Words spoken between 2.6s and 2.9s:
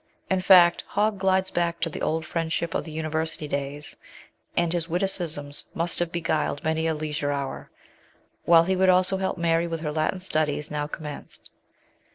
of